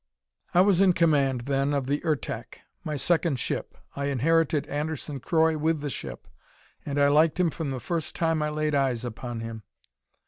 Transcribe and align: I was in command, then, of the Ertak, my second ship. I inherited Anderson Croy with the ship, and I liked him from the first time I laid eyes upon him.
I 0.55 0.61
was 0.61 0.81
in 0.81 0.93
command, 0.93 1.41
then, 1.41 1.75
of 1.75 1.85
the 1.85 2.01
Ertak, 2.03 2.61
my 2.83 2.95
second 2.95 3.37
ship. 3.37 3.77
I 3.95 4.05
inherited 4.05 4.65
Anderson 4.65 5.19
Croy 5.19 5.55
with 5.59 5.81
the 5.81 5.91
ship, 5.91 6.27
and 6.83 6.99
I 6.99 7.07
liked 7.07 7.39
him 7.39 7.51
from 7.51 7.69
the 7.69 7.79
first 7.79 8.15
time 8.15 8.41
I 8.41 8.49
laid 8.49 8.73
eyes 8.73 9.05
upon 9.05 9.41
him. 9.41 9.61